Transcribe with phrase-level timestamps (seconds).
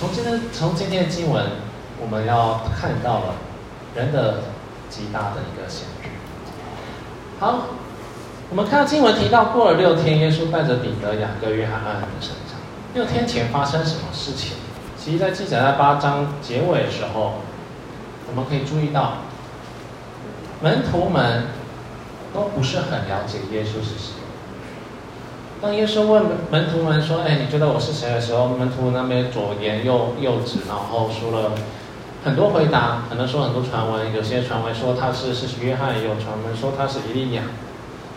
[0.00, 1.44] 从今天从今天的经文，
[2.00, 3.34] 我们要看到了
[3.94, 4.44] 人的
[4.88, 6.08] 极大的一个限制。
[7.38, 7.66] 好，
[8.48, 12.56] 我们看到经文提到，过了六天，耶稣带着彼得、雅各、约翰暗暗的升上。
[12.94, 14.56] 六天前发生什么事情？
[14.96, 17.34] 其实，在记载在八章结尾的时候，
[18.26, 19.18] 我们可以注意到，
[20.62, 21.48] 门徒们
[22.32, 24.19] 都不是很了解耶稣是谁。
[25.62, 31.52] 当耶稣问门徒们说：“哎，你觉得我是谁？”的时候，门徒那边左言右右指，然后说了
[32.24, 37.42] 很多回答，可能说很多传闻，有些传闻说他是是约翰，也有传闻说他是以利亚，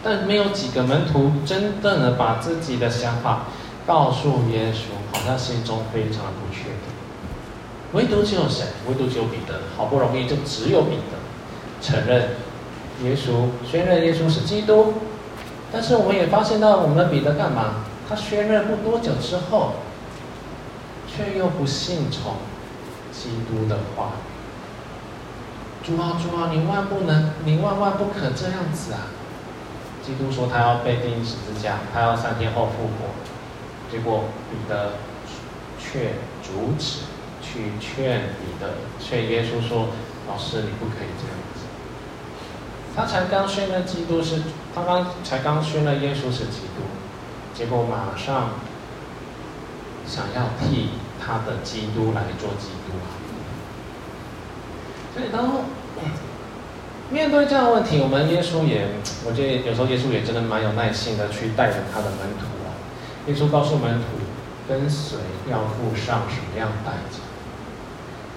[0.02, 3.48] 但没有几个门徒真正的把自己的想法。
[3.86, 6.94] 告诉耶稣，好像心中非常不确定。
[7.92, 8.64] 唯独只有谁？
[8.88, 9.56] 唯独只有彼得。
[9.76, 12.30] 好不容易就只有彼得承认
[13.04, 14.94] 耶稣，宣认耶稣是基督。
[15.74, 17.84] 但是我们也发现到，我们的彼得干嘛？
[18.08, 19.74] 他宣认不多久之后，
[21.08, 22.36] 却又不信从
[23.12, 24.12] 基督的话。
[25.84, 29.08] 主啊，主啊，你万不能，你万万不可这样子啊！
[30.06, 33.10] 基督说他要被钉十字架，他要三天后复活。
[33.92, 34.92] 结果彼得
[35.80, 37.00] 却阻止，
[37.42, 39.88] 去劝彼得，劝耶稣说
[40.30, 41.63] ：“老师，你不可以这样子。”
[42.96, 44.44] 他才刚宣了基督是，
[44.76, 46.84] 他刚才刚宣了耶稣是基督，
[47.54, 48.52] 结果马上
[50.06, 52.94] 想要替他的基督来做基督。
[55.16, 55.66] 所以当
[57.10, 58.90] 面对这样的问题，我们耶稣也，
[59.26, 62.78] 我觉得有时候耶稣也真的蛮有耐心的去带着他的门徒啊。
[63.28, 64.06] 耶稣告诉门徒，
[64.68, 65.18] 跟随
[65.50, 67.33] 要付上什么样的代价？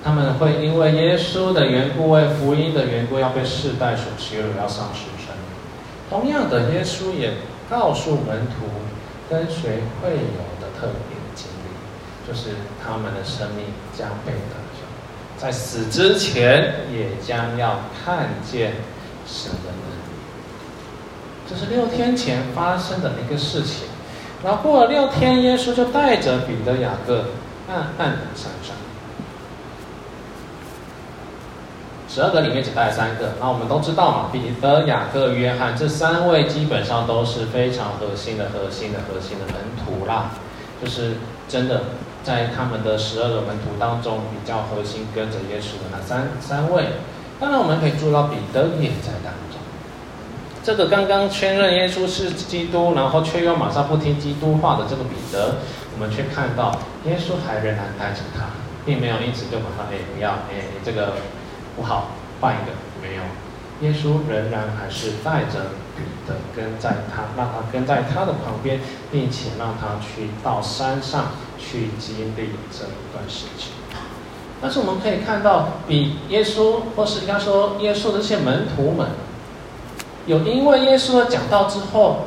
[0.06, 5.44] 他们会因为耶稣的缘故，为福音的缘故，要被世代所羞辱，要丧失生命。
[6.08, 7.32] 同样的，耶稣也
[7.68, 8.66] 告诉门徒，
[9.28, 13.64] 跟随会有的特别经历，就是他们的生命
[13.98, 14.86] 将被得救，
[15.36, 18.74] 在死之前也将要看见
[19.26, 21.50] 神的能力。
[21.50, 23.88] 这是六天前发生的一个事情。
[24.44, 27.24] 然后过了六天，耶稣就带着彼得、雅各
[27.68, 28.52] 暗暗的上。
[32.16, 40.30] 十二个里面只带三个，那我们都知道嘛，彼得、雅各、约翰这三位基本上都是非常核心的、核心的、核心的门徒啦，
[40.82, 41.16] 就是
[41.46, 41.82] 真的
[42.24, 46.86] 在他们的十二个门徒当中比较核心、跟着耶稣的那三三位。
[47.38, 49.60] 当然，我们可以注意到彼得也在当中。
[50.64, 55.56] 这个刚刚确认耶稣是基督，然后却又马上不听基督话的这个彼得，
[55.92, 58.44] 我们却看到耶稣还仍然带着他，
[58.86, 61.12] 并没有因此就马上哎不要哎这个
[61.76, 62.08] 不好
[62.40, 63.22] 换一个没有，
[63.86, 68.80] 耶稣仍然还是带着彼得跟在他，让他跟在他的旁边，
[69.12, 73.72] 并且让他去到山上去经历这一段事情。
[74.60, 79.10] 但是我们可以看到，比耶稣或是应该说耶稣的这些门徒们。
[80.26, 82.26] 有因为耶稣的讲道之后，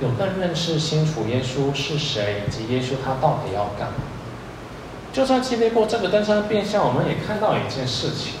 [0.00, 3.94] 有更认识清楚耶稣是谁，以及耶稣他到底要干嘛。
[5.12, 8.34] 就算经历过这个登山变相，我们也看到一件事情：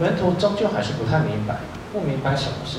[0.00, 1.56] 门徒终究还是不太明白，
[1.92, 2.78] 不明白什么事。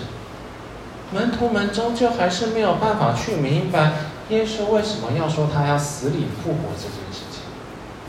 [1.12, 3.92] 门徒们终究还是没有办法去明白
[4.30, 7.42] 耶稣为什么要说他要死里复活这件事情。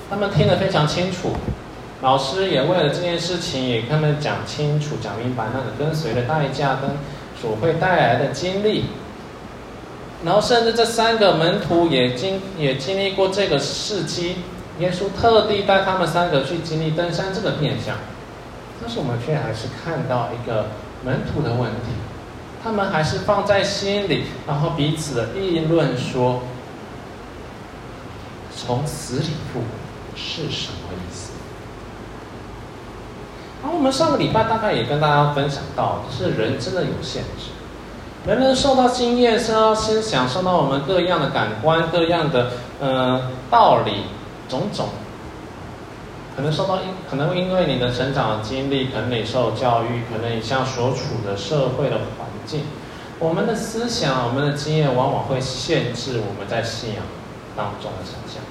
[0.08, 1.36] 他们听得非常清楚，
[2.00, 6.90] 老师也为了这件事情也跟他们讲清楚、讲明白那个跟随的代价跟。
[7.40, 8.84] 所会带来的经历，
[10.24, 14.36] 然后甚至这三个门徒也经也经历过这个事迹，
[14.78, 17.96] 耶稣特地带他们三个去经历登山这个变相，
[18.82, 20.66] 但是我们却还是看到一个
[21.04, 21.92] 门徒的问题，
[22.62, 26.42] 他们还是放在心里，然后彼此的议论说，
[28.56, 29.66] 从死里复活
[30.16, 31.30] 是什么意思？
[33.62, 37.52] 然后我们上个礼拜大概也跟大家分享到，就是人真的有限制，
[38.26, 42.50] 人人受到经验、受到思想、受到我们各样的感官、各样的
[42.80, 44.06] 呃道理
[44.48, 44.88] 种种，
[46.34, 52.62] 可能受到因可能因为你的成长经历，可能你受教育，可能你像所处的社会的环境，
[53.18, 57.02] 我们的思想、我们的经验往往会限制我们在信仰
[57.56, 58.42] 当中的成长。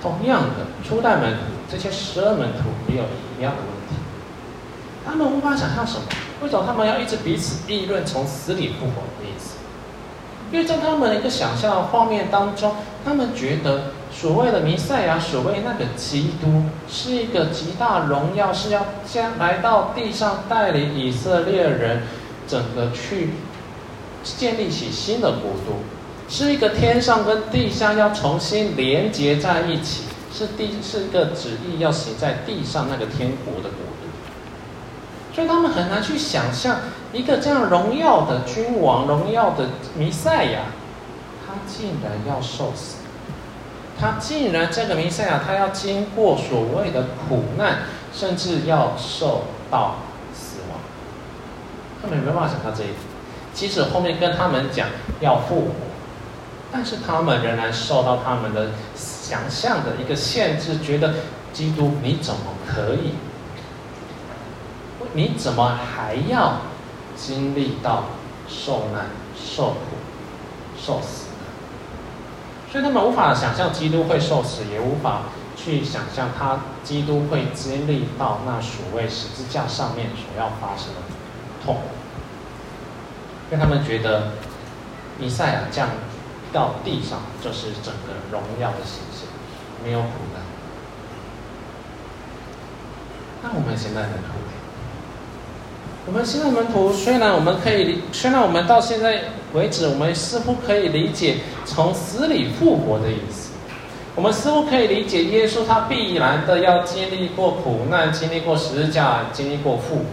[0.00, 3.04] 同样的，初代门徒这些十二门徒也有
[3.36, 3.96] 一样的问题，
[5.04, 6.02] 他们无法想象什么？
[6.42, 9.56] 为什么他们要一直彼此议论从死里复活的意思？
[10.52, 22.02] 因为在他们的一个想象画面当中，他们觉得所谓的弥赛亚，所谓那个基督，是一个极大荣耀，是要将来到地上带领以色列人
[22.48, 23.34] 整个去
[24.24, 25.82] 建立起新的国度。
[26.28, 34.08] 是一个天上跟地下要重新连接在一起，是地是一个旨意要行在地上那个天国的国度，
[35.32, 36.78] 所以他们很难去想象
[37.12, 40.62] 一个这样荣耀的君王、荣耀的弥赛亚，
[41.46, 42.95] 他竟然要受死，
[43.98, 47.78] 他竟然这个弥赛亚他要经过所谓的苦难，
[48.12, 49.96] 甚至要受到
[50.34, 50.78] 死亡，
[52.02, 52.96] 他们没办法想到这一点。
[53.54, 54.88] 即使后面跟他们讲
[55.20, 55.70] 要复活，
[56.70, 61.14] 但是他们仍然受到他们的想象的一个限制，觉得
[61.52, 63.14] 基督你怎么可以？
[65.14, 66.58] 你怎么还要
[67.16, 68.04] 经历到
[68.46, 69.96] 受难、受苦、
[70.78, 71.25] 受死？
[72.76, 75.22] 所以他们无法想象基督会受死，也无法
[75.56, 81.00] 去想象他基督会经历到那所谓十字架上面所要发生的
[81.64, 81.80] 痛苦。
[83.50, 84.32] 因为他们觉得，
[85.18, 85.88] 弥赛亚降
[86.52, 89.26] 到地上就是整个荣耀的形象，
[89.82, 90.42] 没有苦难。
[93.42, 94.34] 那我们现在门徒，
[96.06, 103.50] 我们现在门徒虽然我们可以，虽然我们到现在为止，我们似乎可以理解从死里复活的意思，
[104.14, 110.04] 我们似乎可以理解耶稣他必然的要经历过苦难，经历过十字架，经历过复活。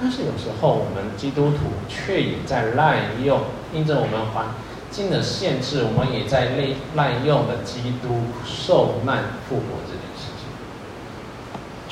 [0.00, 3.40] 但是有时候我们基督徒却也在滥用，
[3.74, 4.46] 因着我们环
[4.90, 9.62] 境的限制，我们也在滥滥用的基督受难复活。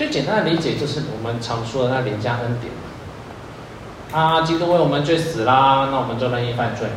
[0.03, 4.19] 最简单的理解就是我们常说的那廉价恩典嘛。
[4.19, 6.95] 啊，基督为我们罪死啦，那我们就任意犯罪了。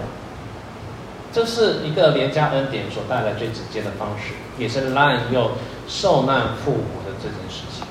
[1.31, 5.51] 这是一个廉价恩典所带来最直接的方式，也是滥用
[5.87, 7.85] 受难父母的这件事情。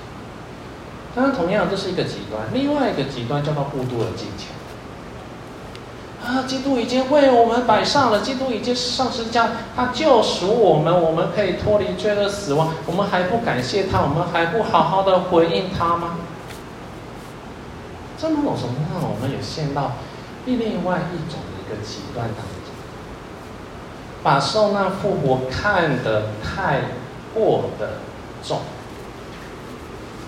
[1.14, 4.49] 当然，同样这是一个极端，另外一个极端叫做过度的金钱。
[6.25, 16.17] 啊，基督已经为我们摆上了，基督已经上十字架，他救赎我们，我们可以脱离罪恶死亡，我们还不感谢他，我们还不好好的回应他吗？
[18.17, 19.93] 这某种程度上，我们也陷到
[20.47, 22.73] 另外一种的一个极端当中，
[24.23, 26.81] 把受难复活看得太
[27.35, 27.99] 过的
[28.43, 28.61] 重。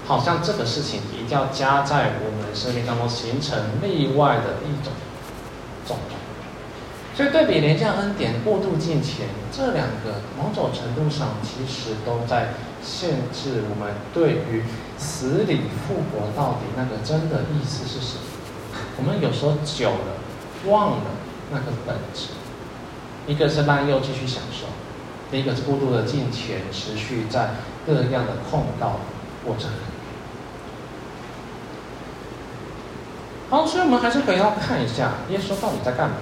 [0.07, 4.93] 好像这个事情一定要加在我们生命当中，形成例外的一种
[5.87, 6.19] 重重。
[7.15, 12.49] 所以对比廉价恩典、过度敬虔，这两个某种程度上其实都在
[12.83, 14.65] 限制我们对于
[14.99, 18.23] 死里复活到底那个真的意思是什么。
[18.99, 20.21] 我们有时候久了
[20.67, 21.05] 忘了
[21.51, 22.29] 那个本质。
[23.27, 24.67] 一个是滥用继续享受，
[25.33, 27.55] 另一个是过度的金钱，持续在
[27.87, 29.01] 各样的控告
[29.45, 29.71] 过程。
[33.49, 36.17] 好，所以我们还是回到看一下耶稣到底在干嘛。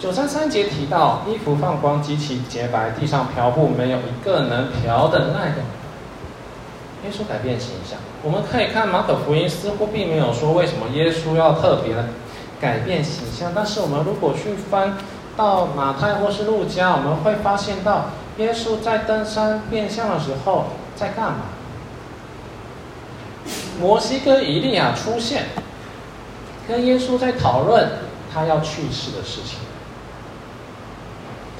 [0.00, 5.60] 九三三节提到衣服放光，极其洁白，地上漂布没有一个能漂的那个。
[7.02, 12.06] 耶稣改变形象，我们可以看马可福音，似乎并没有说为什么耶稣要特别的
[12.60, 13.52] 改变形象。
[13.54, 14.98] 但是我们如果去翻
[15.36, 18.06] 到马太或是路加，我们会发现到
[18.38, 20.66] 耶稣在登山变相的时候
[20.96, 21.38] 在干嘛？
[23.80, 25.44] 摩西哥以利亚出现。
[26.70, 27.88] 跟耶稣在讨论
[28.32, 29.58] 他要去世的事情，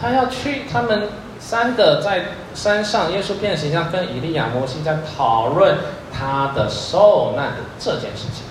[0.01, 1.09] 他要去，他们
[1.41, 5.79] 三个在山上，耶稣变形象，跟以利亚、摩西在讨论
[6.17, 8.45] 他的受难的这件事情。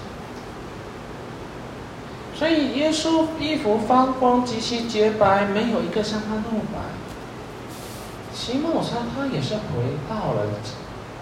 [2.37, 6.79] 所以耶稣衣服发光，极其洁白，没有一个像他那么白。
[8.35, 10.45] 其实上他也是回到了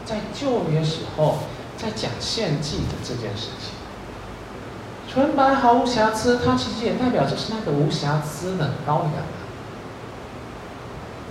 [0.03, 1.37] 在旧约时候
[1.77, 3.76] 在讲献祭的这件事情。
[5.17, 9.13] 纯白毫无瑕疵，它其实也代表就是那个无瑕疵的羔羊。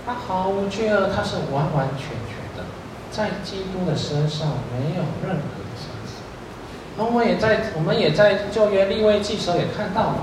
[0.05, 2.65] 它毫无罪恶，它是完完全全的，
[3.09, 6.19] 在基督的身上没有任何的瑕疵。
[6.97, 10.17] 而我也在我们也在旧约利未记时候也看到了，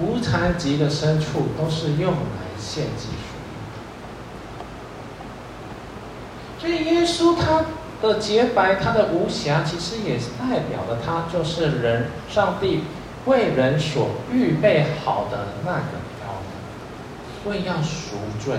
[0.00, 2.18] 无残疾的牲畜都是用来
[2.58, 3.14] 献祭的。
[6.58, 7.64] 所以耶稣他。
[8.02, 12.84] 的洁白，他的无瑕，其实也是代表了他就是人，上帝
[13.26, 18.56] 为人所预备好的那个羔羊，为要赎罪，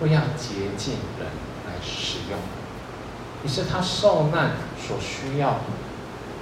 [0.00, 1.28] 为要洁净人
[1.66, 2.38] 来使用，
[3.44, 5.60] 也是他受难所需要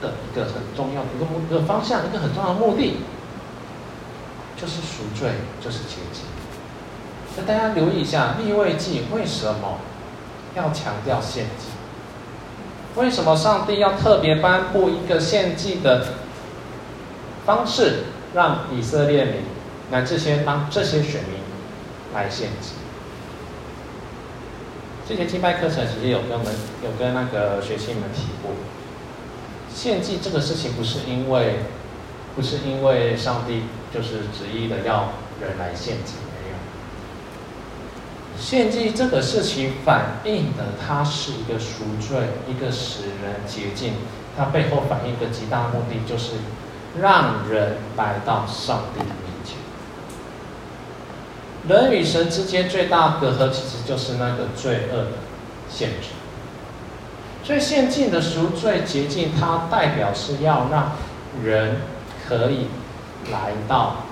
[0.00, 2.98] 的一个很重要的一个目一个方向，一个很重要的目的，
[4.56, 6.22] 就是赎罪，就是洁净。
[7.36, 9.78] 那大家留意一下，利未记为什么
[10.54, 11.66] 要强调献祭？
[12.96, 16.06] 为什么上帝要特别颁布一个献祭的
[17.44, 19.34] 方式，让以色列民
[19.90, 21.38] 来这些让这些选民
[22.14, 22.72] 来献祭？
[25.08, 28.50] 这些敬拜课程其实有跟我们有跟那个学生们提过，
[29.72, 31.60] 献祭这个事情不是因为
[32.34, 33.62] 不是因为上帝
[33.94, 35.10] 就是执意的要
[35.40, 36.14] 人来献祭，
[38.38, 43.94] 献祭这个事情反映的它是一个赎罪，一个使人洁净，
[44.36, 46.34] 它背后反映的极大目的就是
[47.00, 49.56] 让人来到上帝的面前。
[51.66, 55.12] 人与神之间最大隔阂，其实就是那个罪恶的
[55.70, 56.08] 限制。
[57.42, 60.92] 所以献祭的赎罪洁净，它代表是要让
[61.42, 61.76] 人
[62.28, 62.68] 可以
[63.32, 64.04] 来到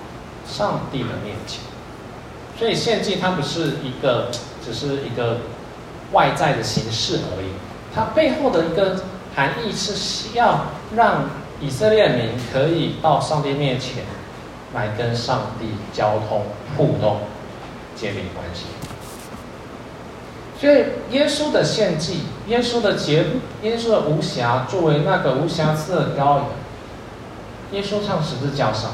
[0.47, 1.61] 上帝的面前。
[2.57, 4.29] 所以献祭它不是一个，
[4.63, 5.37] 只是一个
[6.11, 7.47] 外在的形式而已，
[7.93, 9.03] 它背后的一个
[9.35, 11.29] 含义是需要让
[11.61, 14.03] 以色列民可以到上帝面前
[14.73, 16.43] 来跟上帝交通
[16.77, 17.19] 互动。
[17.97, 18.65] 建立关系，
[20.59, 20.83] 所以
[21.15, 23.25] 耶稣的献祭，耶稣的洁，
[23.63, 26.45] 耶稣的无瑕，作为那个无瑕疵的羔羊，
[27.71, 28.91] 耶稣上十字架上，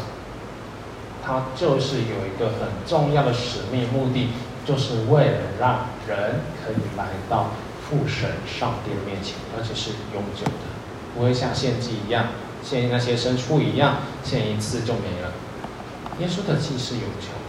[1.32, 4.28] 他就是有一个很重要的使命目的，
[4.66, 7.52] 就是为了让人可以来到
[7.88, 10.68] 父神上帝的面前，而且是永久的，
[11.16, 12.28] 不会像献祭一样，
[12.62, 15.32] 献那些牲畜一样，献一次就没了。
[16.20, 17.40] 耶稣的祭是永久的。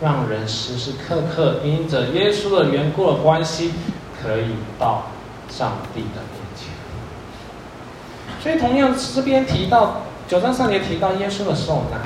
[0.00, 3.72] 让人时时刻刻因着耶稣的缘故的关系，
[4.20, 4.46] 可以
[4.78, 5.04] 到
[5.50, 6.70] 上帝的面前。
[8.42, 12.00] 所以，同样这边提到九章上节提到耶稣的受难，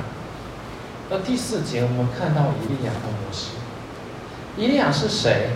[1.11, 3.51] 而第四节我们看到以利亚和摩西。
[4.57, 5.51] 以利亚是谁？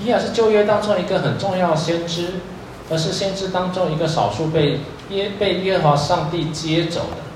[0.00, 2.34] 以利亚是旧约当中一个很重要的先知，
[2.90, 7.26] 而是先知当中一个少数被耶被耶和华上帝接走的。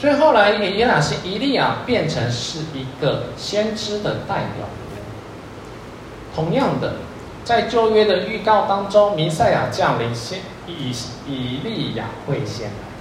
[0.00, 4.66] 所以后来，以利亚是以利亚变成是一个先知的代表。
[6.34, 6.94] 同样的，
[7.44, 10.90] 在旧约的预告当中，弥赛亚降临，先以
[11.28, 12.91] 以利亚会先来。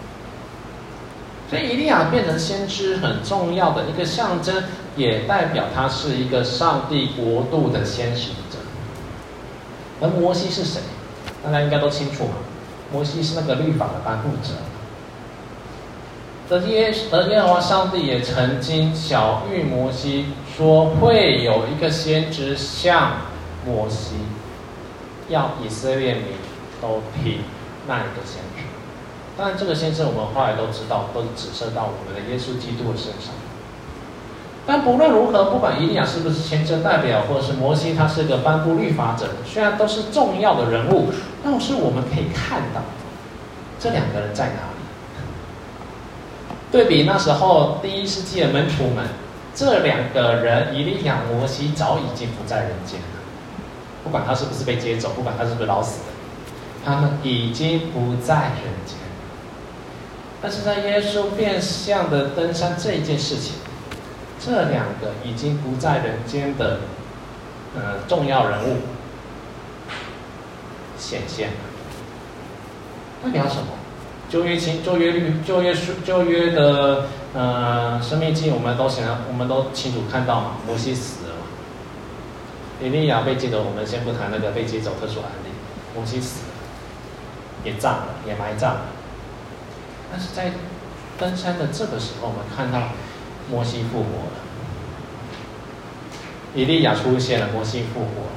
[1.51, 4.63] 所以以利亚变成先知很重要的一个象征，
[4.96, 8.58] 也代表他是一个上帝国度的先行者。
[10.00, 10.79] 而摩西是谁？
[11.43, 12.36] 大家应该都清楚嘛。
[12.93, 14.53] 摩西是那个律法的颁布者。
[16.50, 23.13] 而耶而耶和华上帝也曾经晓谕摩西说，会有一个先知像
[23.65, 24.15] 摩西，
[25.27, 26.24] 要以色列民
[26.81, 27.39] 都听
[27.88, 28.41] 那一个先。
[29.38, 33.33] 当然，这个先知我们后来都知道，都是指涉到我们的耶稣基督的身上。
[34.67, 41.11] 但不论如何，不管伊利亚是不是先知代表，或者是摩西他是个颁布律法者，虽然都是重要的人物，
[41.43, 42.81] 但是我们可以看到
[43.79, 44.81] 这两个人在哪里。
[46.71, 49.05] 对比那时候第一世纪的门徒们，
[49.55, 53.19] 这两个人伊利亚、摩西早已经不在人间了。
[54.03, 56.05] 不管他是不是被接走，不管他是不是老死的，
[56.85, 59.00] 他们已经不在人间。
[60.41, 63.53] 但是在耶稣变相的登山这一件事情，
[64.43, 66.79] 这两个已经不在人间的
[67.75, 68.77] 呃重要人物
[70.98, 71.53] 显现了，
[73.24, 73.67] 代表什么？
[74.29, 80.55] 旧约清旧约律旧约书旧约的呃生命记，我们都想，我们都清楚看到嘛。
[80.65, 81.45] 摩西死了嘛，
[82.81, 85.51] 以利亚被接走，我们先不谈那个被接走特殊案例。
[85.93, 86.53] 摩西死了，
[87.65, 88.86] 也葬了，也埋葬了。
[90.12, 90.51] 但是在
[91.18, 92.89] 登山的这个时候，我们看到
[93.50, 94.38] 摩西复活了，
[96.53, 98.30] 以利亚出现了，摩西复活。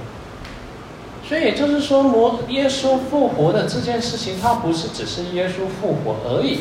[1.26, 6.60] 所以也就是说，摩耶稣复活的这件事情，它不是只是耶稣复活而已，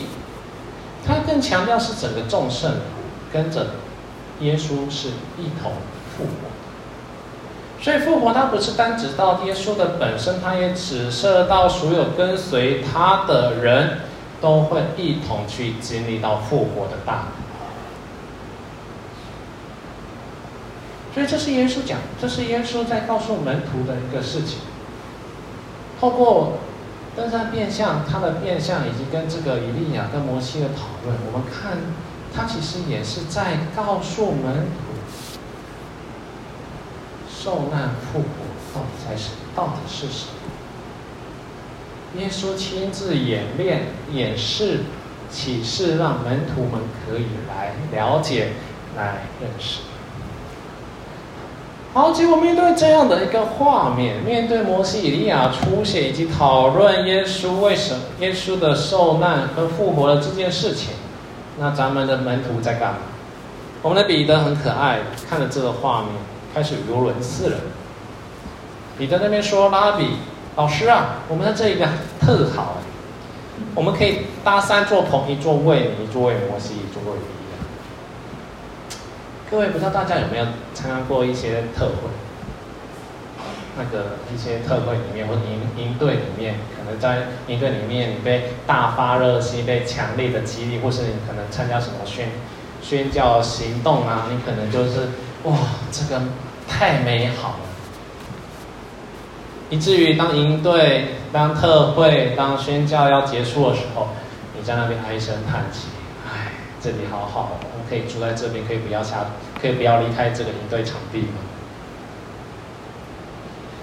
[1.06, 2.72] 它更强调是整个众圣
[3.32, 3.72] 跟着
[4.40, 5.74] 耶稣是一同
[6.18, 6.50] 复活。
[7.82, 14.00] 所以复活它不是单指到耶稣的本身，它也指涉到所有跟随他的人
[14.44, 17.28] 都会一同去经历到复活的大。
[21.14, 24.60] 所以这是耶稣讲，这是耶稣在告诉门徒的一个事情。
[26.02, 26.58] 透过
[27.16, 31.78] 登山变相，他的变相以及跟这个以利亚跟摩西的讨论，我们看
[32.36, 35.38] 他其实也是在告诉门徒，
[37.30, 38.28] 受难复活
[38.74, 40.33] 到底才是到底是什么？
[42.18, 44.82] 耶稣亲自演练、演示、
[45.32, 48.50] 启示，让门徒们可以来了解、
[48.96, 49.80] 来认识。
[51.94, 60.90] 好，结果面对这样的一个画面，面对摩西、以利亚出现以及讨论耶稣为什么耶稣的受难和复活的这件事情，
[61.60, 62.98] 那咱们的门徒在干嘛？
[63.84, 66.10] 我们的彼得很可爱，看着这个画面，
[66.54, 67.58] 开始语无伦次了。
[68.98, 70.18] 彼得那边说：“拉比，
[70.56, 71.88] 老师啊，我们的这一个
[72.20, 72.78] 特好，
[73.74, 77.26] 我们可以搭三座棚，一座为你，一座为摩西，一座为你。”
[79.50, 82.10] 各位，不知道大家有没有参加过一些特会？
[83.76, 92.30] 那个一些特会里面，或者营营队里面，可能在营队里面，你被大发热心，被强烈的激励，或是你可能参加什么宣
[92.84, 95.10] 宣教行动啊，你可能就是
[95.46, 95.58] 哇，
[95.92, 96.22] 这个
[96.68, 97.60] 太美好了，
[99.74, 104.10] 以至于当营队、当特会、当宣教要结束的时候，
[104.56, 105.88] 你在那边唉声叹气，
[106.28, 109.26] 唉，这里好好，我们可以住在这边，可以不要下，
[109.60, 111.42] 可以不要离开这个营队场地吗？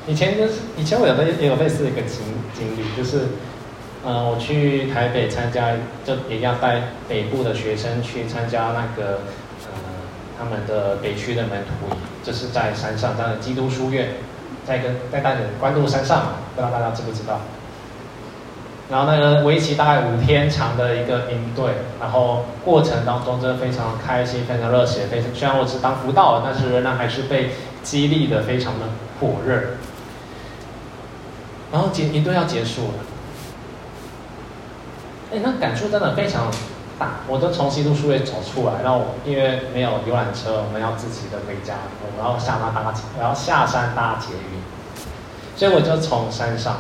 [0.06, 2.20] 以前就是以前我有的也有类似的一个经
[2.54, 3.26] 经历，就是，
[4.04, 5.72] 呃，我去台北参加，
[6.04, 9.18] 就也要带北部的学生去参加那个，
[9.66, 9.74] 呃，
[10.38, 14.10] 他们的北区的门徒，就是在山上，当然基督书院，
[14.70, 17.40] 在一个在大的关渡山上，不知道大家知不知道？
[18.88, 27.50] 然后那个为期大概五天长的一个营队，然后过程当中真的非常开心，非常热血，非常虽然我是当辅导的，但是仍然还是被
[27.82, 28.86] 激励的非常的
[29.18, 29.60] 火热。
[31.72, 32.94] 然后结营队要结束了，
[35.32, 36.46] 哎，那感触真的非常
[37.00, 37.26] 大。
[37.26, 41.74] 我都从基督书院走出来，然后因为没有游览车，我们要自己的回家，
[42.16, 44.60] 我要下山搭，我要下山搭捷运，
[45.56, 46.76] 所以我就从山上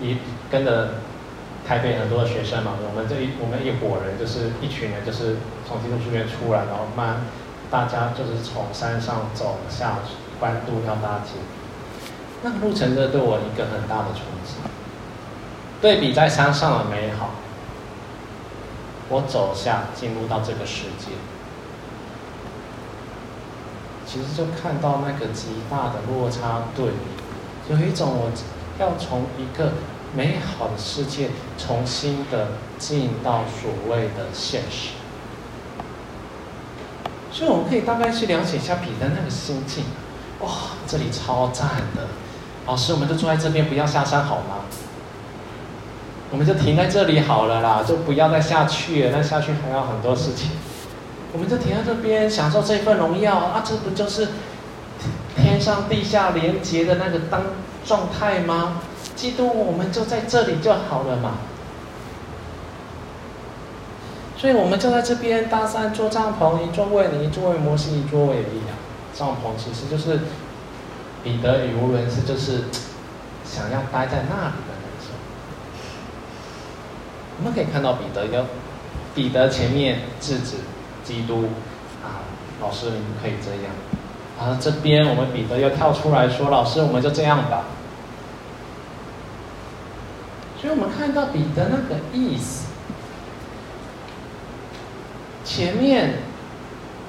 [0.00, 0.18] 一
[0.50, 1.00] 跟着
[1.66, 7.24] 台北很多的学生嘛，我们这一我们一伙人就是一群人，就是从基督书院出来，然后慢
[7.70, 9.98] 大家就是从山上走下
[10.38, 11.40] 关渡要搭捷。
[12.42, 14.56] 那个路程的对我一个很大的冲击，
[15.80, 17.30] 对比在山上的美好，
[19.08, 21.12] 我走下进入到这个世界，
[24.06, 28.30] 其实就看到那个极大的落差对比，有一种我
[28.78, 29.72] 要从一个
[30.14, 34.90] 美好的世界重新的进到所谓的现实，
[37.30, 39.84] 所以我们可以大概去了解一下彼得那个心境，
[40.40, 40.48] 哇，
[40.86, 42.08] 这里超赞的。
[42.66, 44.64] 老师，我们就坐在这边，不要下山好吗？
[46.34, 49.12] 我们就停在这里好了啦，就不要再下去了。
[49.12, 50.50] 那下去还要很多事情，
[51.32, 53.62] 我们就停在这边，享受这份荣耀啊！
[53.64, 54.30] 这不就是
[55.36, 57.42] 天上地下连接的那个当
[57.84, 58.80] 状态吗？
[59.14, 61.34] 基督，我们就在这里就好了嘛。
[64.36, 68.74] 所以，我们就在这边搭三座帐篷，一座为你，一座为摩西，一座为以利亚。
[69.14, 70.18] 帐篷其实就是。
[71.24, 72.64] 彼得语无伦次，就是
[73.46, 74.73] 想要待在那里。
[77.38, 78.46] 我们可以看到彼得有
[79.14, 80.56] 彼得前面制止
[81.04, 81.48] 基督
[82.02, 82.22] 啊，
[82.60, 83.72] 老师你们可以这样。
[84.38, 87.64] 啊，这边我们彼得又跳出来说，老师我们就这样吧。
[90.60, 92.66] 所以我们看到彼得那个意思，
[95.44, 96.14] 前面。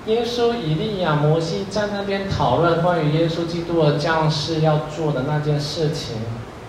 [0.05, 6.17] 耶稣、以利亚、摩西在那边讨论关于耶稣基督的降世要做的那件事情，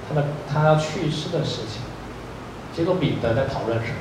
[0.09, 1.83] 他的他要去世的事情。
[2.77, 3.97] 结果彼得在讨论什么？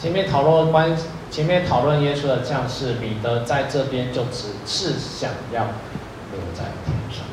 [0.00, 0.96] 前面讨论关，
[1.30, 5.62] 前面讨论耶稣的降世，彼得在这边就只是想要
[6.32, 7.24] 留在天上。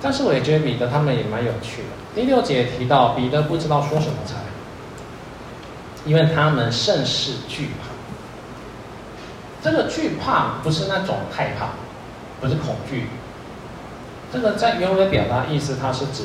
[0.00, 1.88] 但是我也觉得彼得他们也蛮有趣的。
[2.14, 4.36] 第六节提到彼得不知道说什么才，
[6.06, 7.88] 因为他们甚是惧怕。
[9.60, 11.70] 这个惧怕不是那种害怕，
[12.40, 13.08] 不是恐惧。
[14.32, 16.24] 这个在原文表达意思，它是指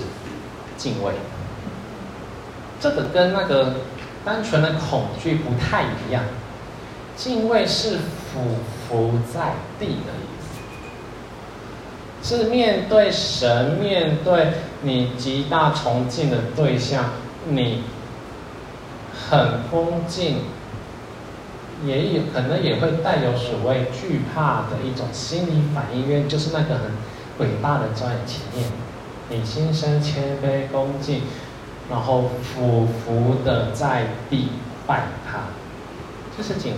[0.78, 1.14] 敬畏。
[2.84, 3.76] 这个跟那个
[4.26, 6.22] 单纯的恐惧不太一样。
[7.16, 8.58] 敬畏是俯
[8.90, 10.28] 伏在地的意
[12.22, 14.50] 思，是面对神，面对
[14.82, 17.06] 你极大崇敬的对象，
[17.48, 17.84] 你
[19.30, 20.40] 很恭敬。
[21.86, 26.92] 也有可能也会带有所谓惧怕的一种心理反应，因为就是那个很
[27.40, 28.70] 伟大的在前面，
[29.30, 31.24] 你心生谦卑恭敬，
[31.90, 34.50] 然后俯伏的在地
[34.88, 35.40] 拜他，
[36.38, 36.78] 这是敬畏。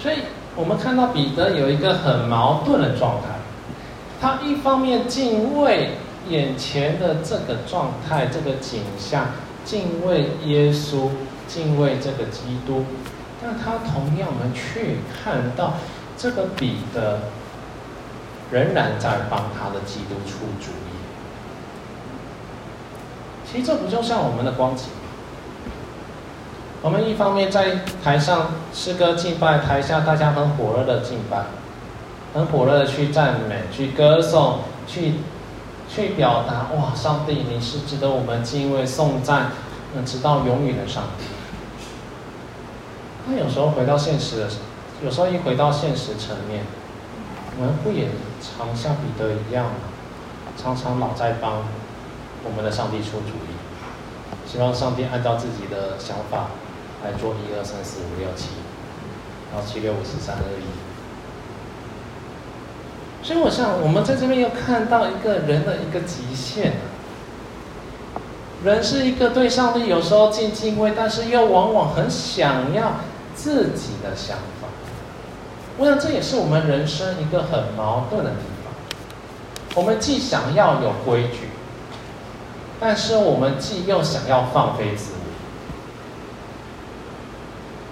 [0.00, 0.18] 所以
[0.54, 3.38] 我们看到彼得有一个很矛盾的状态，
[4.20, 5.92] 他一方面敬畏
[6.28, 9.26] 眼前的这个状态，这个景象。
[9.64, 11.10] 敬畏耶稣，
[11.46, 12.86] 敬畏这个基督，
[13.42, 15.74] 但他同样，我们却看到
[16.16, 17.20] 这个彼得
[18.50, 20.87] 仍然在帮他的基督出主意。
[23.50, 24.84] 其实这不就像我们的光景？
[26.82, 31.44] 我们一方面在台上诗歌敬拜，台下大家很火热的敬拜，
[32.34, 35.14] 很火热的去赞美、去歌颂、去
[35.88, 36.68] 去表达。
[36.76, 39.46] 哇，上帝，你是值得我们敬畏、颂赞，
[39.96, 41.24] 嗯，直到永远的上帝。
[43.26, 44.48] 那有时候回到现实的，
[45.02, 46.64] 有时候一回到现实层面，
[47.58, 48.08] 我们不也
[48.40, 49.72] 常像彼得一样吗，
[50.56, 51.64] 常常老在帮
[52.44, 53.56] 我们的上帝出主意，
[54.50, 56.48] 希望上帝按照自己的想法
[57.04, 58.48] 来做一二三四五六七，
[59.52, 60.66] 然后七六五四三二一。
[63.26, 66.74] 所以我想，我们在这边又看到一个人的一个极限。
[68.64, 72.94] 人是一个对上帝有时候敬敬畏，但是又往往很想要
[73.34, 74.68] 自己的想法。
[75.76, 78.72] 我想这也是我们人生一个很矛盾的地方。
[79.76, 81.50] 我们既想要有规矩，
[82.80, 85.18] 但是我们既又想要放飞自我。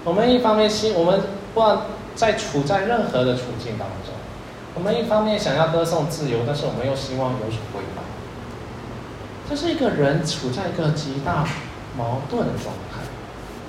[0.05, 1.21] 我们一方面心，我们
[1.53, 1.79] 不管
[2.15, 4.15] 在处在任何的处境当中。
[4.75, 8.05] 我们一方面想要歌颂自由，但是我们又希望有所规范。
[9.49, 11.47] 这是一个人处在一个极大
[11.97, 13.01] 矛盾的状态，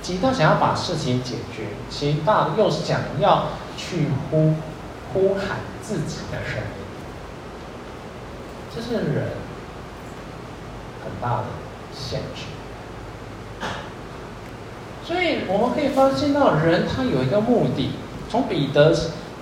[0.02, 4.56] 极大想要把事情解决，极大又想要去呼
[5.14, 6.86] 呼喊自己的声音。
[8.76, 9.30] 这是人
[11.08, 11.46] 很大的
[11.94, 12.44] 限制。
[15.06, 17.92] 所以我们可以发现到，人他有一个目的，
[18.30, 18.94] 从彼得。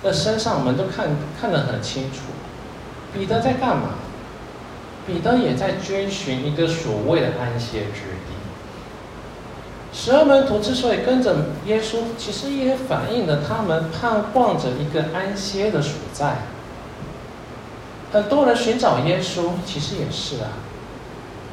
[0.02, 1.08] 的身上，我们都看
[1.40, 2.18] 看得很清楚。
[3.12, 3.94] 彼得在干嘛？
[5.06, 8.36] 彼得也在追寻一个所谓的安歇之地。
[9.92, 16.36] 十二门徒之所以跟着耶稣，其实也反映了他们盼望着一个安歇的所在。
[18.12, 20.50] 很多人寻找耶稣，其实也是啊，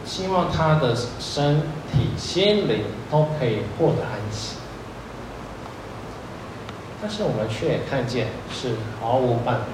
[0.05, 1.61] 希望他的身
[1.91, 4.57] 体、心灵都可以获得安息。
[7.01, 9.65] 但是我们却也看见是毫无办法。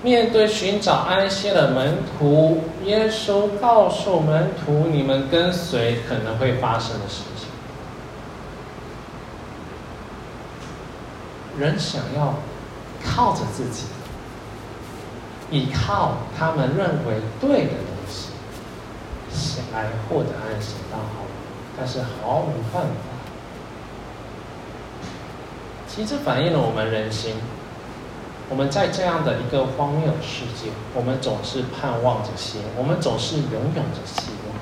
[0.00, 7.48] 面对寻找安息的门徒，耶稣告诉门徒：“你们跟随可能会发生的事情。”
[11.58, 12.34] 人想要
[13.04, 13.86] 靠着自己，
[15.50, 17.72] 依靠他们认为对的，
[19.30, 21.26] 想来获得安息，当好，
[21.76, 22.90] 但是毫无办法。
[25.88, 27.34] 其实反映了我们人心。
[28.50, 34.56] 我们在这样的一个荒谬世界，我们总是盼望着希望，我们总是拥有着希望。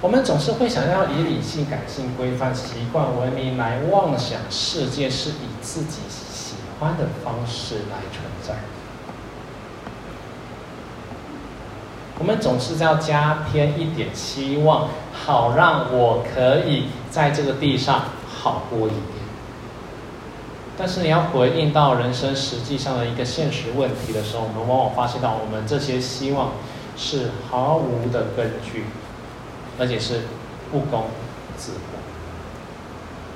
[0.00, 8.54] 我们总是会想要以理性、感性、规范、习惯、文明来妄想世界是以自己喜欢的方式来存在。
[12.18, 19.02] 我们总是要加添一点希望，好让我可以在这个地上好过一点。
[20.78, 26.52] 但是你要回应到人生实际上的一个现实问题的时候，我们往往发现到我们这些希望
[26.96, 28.84] 是毫无的根据，
[29.78, 30.22] 而且是
[30.70, 31.04] 不攻
[31.56, 31.80] 自破。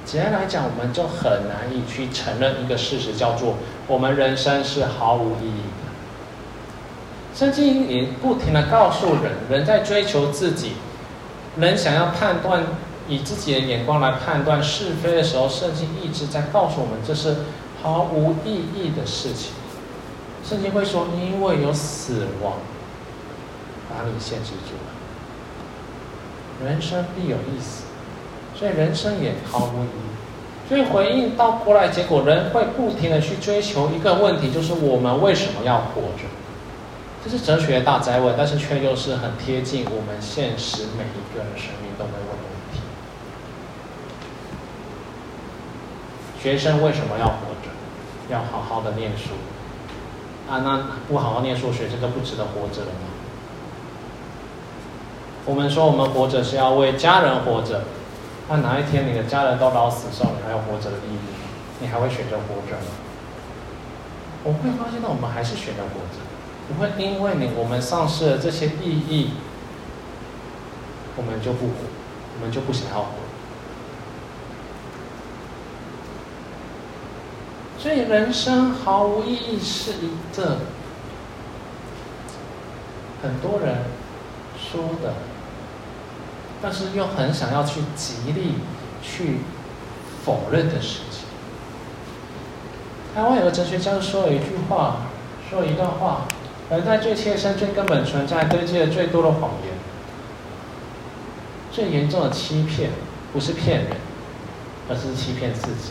[0.05, 5.90] 简单来讲，我们就很难以去承认一个事实，叫做我们人生是毫无意义的。
[7.41, 10.73] 圣经也不停地告诉人，人在追求自己，
[11.57, 12.65] 人想要判断。
[13.09, 17.37] 以自己的眼光来判断是非的时候，圣经一直在告诉我们，这是
[17.83, 19.53] 毫无意义的事情。
[20.45, 22.59] 圣经会说，因为有死亡
[23.89, 27.85] 把你限制住了，人生必有意思，
[28.55, 30.69] 所以人生也毫无意义。
[30.69, 36.29] 所以回应到过来，结果人会不停的去追求一个问题，就是我们为什么要活着？
[37.23, 42.81] 这是哲学大哉问，但是却又是很贴近我们现实每一个人生命都会问的问题。
[46.41, 47.69] 学生为什么要活着？
[48.31, 49.35] 要好好的念书
[50.49, 50.63] 啊？
[50.65, 53.11] 那不好好念书，学生就不值得活着了吗？
[55.45, 57.83] 我们说我们活着是要为家人活着，
[58.49, 61.51] 那哪一天你的家人都老死的时候，你还有活着的意义吗？
[61.81, 62.87] 你还会选择活着吗？
[64.43, 66.17] 我们会发现到我们还是选择活着，
[66.71, 69.31] 不会因为你我们丧失了这些意义，
[71.17, 71.73] 我们就不活，
[72.37, 73.09] 我们就不想要活。
[77.77, 80.59] 所以人生毫无意义是一个
[83.23, 83.85] 很多人
[84.57, 85.15] 说的，
[86.63, 88.55] 但是又很想要去极力
[89.03, 89.39] 去
[90.25, 91.25] 否认的事情。
[93.15, 94.99] 台湾有个哲学家说了一句话，
[95.49, 96.27] 说了一段话，
[96.71, 99.75] 人在最切身、最根本存在堆积了最多的谎言，
[101.73, 102.91] 最严重的欺骗，
[103.33, 103.97] 不是骗人，
[104.89, 105.91] 而是欺骗自己。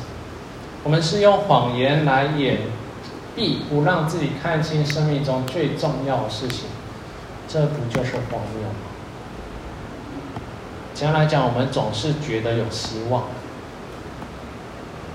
[0.85, 2.59] 我们是用谎言来掩
[3.35, 6.69] 蔽，不让自己看清生命中最重要的事情，
[7.45, 8.75] 这不就是荒谬吗？
[10.93, 13.23] 简单来讲，我们总是觉得有希望。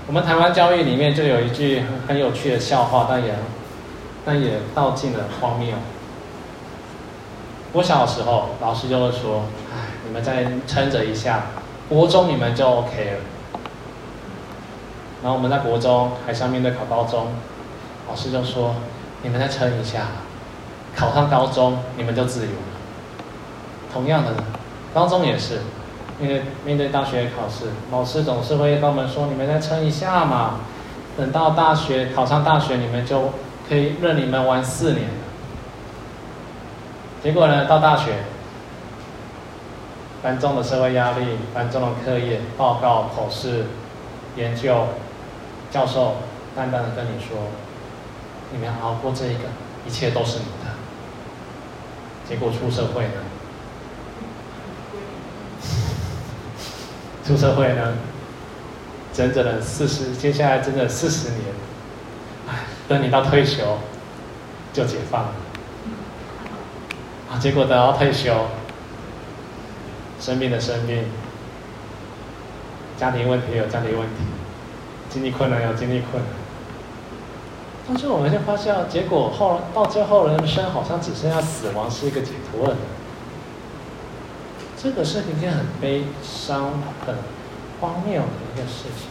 [0.05, 3.33] 我们台湾教育里面就有一句很有趣的笑话，但也
[4.25, 5.75] 但也道尽了荒谬。
[7.73, 11.43] 我小时候，老师就会说：“哎，你们再撑着一下，
[11.87, 13.59] 国中你们就 OK 了。”
[15.21, 17.27] 然后我们在国中还是要面对考高中，
[18.07, 18.75] 老师就说
[19.23, 20.07] ：“你们再撑一下，
[20.95, 23.27] 考上高中你们就自由了。”
[23.91, 24.33] 同样的，
[24.93, 25.59] 高中也是，
[26.21, 30.61] 因为面对大学考试，老师总是会跟我们说：“你们再撑一下嘛，
[31.17, 33.31] 等到大学考上大学，你们就
[33.67, 35.09] 可以任你们玩四年。”
[37.23, 38.23] 结果呢，到大学，
[40.21, 43.65] 繁重的社会压力、繁重的课业、报告、考试、
[44.35, 44.87] 研究，
[45.71, 46.17] 教授
[46.55, 47.35] 淡淡的跟你说
[48.53, 49.45] ：“你们熬过这一个，
[49.87, 50.69] 一切都是你的。”
[52.29, 53.23] 结果出社会呢？
[57.25, 57.95] 出社会呢？
[59.13, 61.41] 整整的四十，接下来整整四十年，
[62.87, 63.77] 等你到退休，
[64.73, 65.31] 就解放了
[67.31, 67.39] 啊。
[67.39, 68.47] 结果等到退休，
[70.19, 71.05] 生病的生病，
[72.97, 74.23] 家庭问题有家庭问题，
[75.09, 76.31] 经济困难有经济困难。
[77.87, 82.75] 但是我们就发现，结果后到最后，人生好像只剩下死亡是一个解脱了。
[84.77, 87.15] 这个是一件很悲伤、很
[87.79, 89.07] 荒谬的一件事情。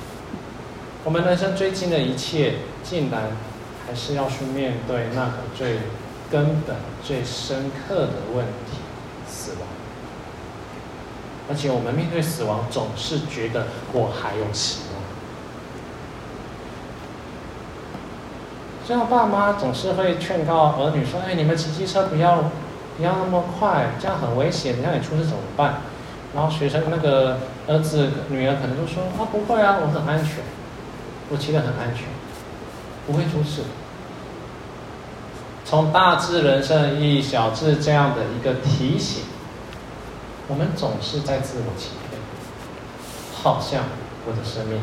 [1.05, 3.29] 我们人生最近的一切，竟然
[3.87, 5.79] 还是要去面对那个最。
[6.31, 8.79] 根本最深刻的问题，
[9.29, 9.69] 死亡。
[11.49, 15.03] 而且我们面对死亡，总是觉得我还有希望。
[18.89, 22.51] 这样爸妈总是会劝告儿女说：“哎，你们骑机车不要
[22.97, 25.83] 不要那么快，这样很危险，让你出事怎么办？”
[26.35, 30.43] 然后学生那个儿子女儿可能就说：“啊，不会啊，我很安全，
[31.31, 32.07] 我骑得很安全，
[33.07, 33.63] 不会出事。”
[35.65, 39.25] 从大智人生意义，小至这样的一个提醒，
[40.47, 42.21] 我们总是在自我欺骗，
[43.33, 43.85] 好像
[44.27, 44.81] 我的生命，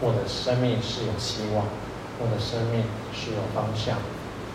[0.00, 1.66] 我的生命是有希望，
[2.18, 3.98] 我的生命是有方向，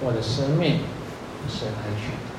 [0.02, 0.82] 我的生命
[1.48, 2.30] 是安全的。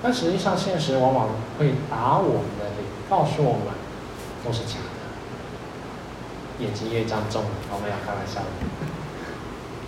[0.00, 3.74] 但实际上，现实往往会打我们的脸，告诉我们
[4.44, 4.76] 都是假
[6.60, 8.46] 眼睛越加重了，我们要开玩笑的。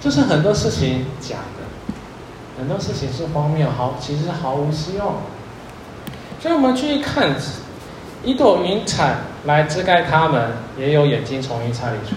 [0.00, 1.64] 就是很多事情假的，
[2.59, 5.16] 很多事情是荒谬，毫，其实毫无希望。
[6.40, 7.35] 所以我们去看，
[8.24, 12.16] 一朵云彩来遮盖他们，也有眼睛从云彩里出。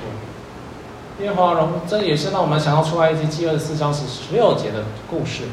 [1.24, 5.44] 耶和华龙，这也是让我们想要出来一集记二十四章十六节的故事。